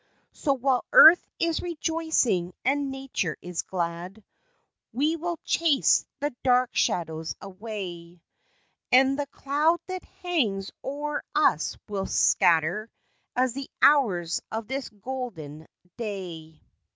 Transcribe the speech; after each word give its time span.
So 0.31 0.53
while 0.53 0.83
earth 0.93 1.23
is 1.37 1.61
rejoicing 1.61 2.53
and 2.65 2.89
nature 2.89 3.37
is 3.39 3.61
glad, 3.61 4.23
We 4.91 5.15
will 5.15 5.37
chase 5.43 6.07
the 6.21 6.35
dark 6.43 6.71
shadows 6.75 7.35
away, 7.39 8.23
And 8.91 9.19
the 9.19 9.27
cloud 9.27 9.79
that 9.85 10.03
hangs 10.23 10.71
o'er 10.83 11.21
us 11.35 11.77
will 11.87 12.07
scatter 12.07 12.89
As 13.35 13.53
the 13.53 13.69
hours 13.83 14.41
of 14.51 14.67
this 14.67 14.89
golden 14.89 15.67
day. 15.97 16.63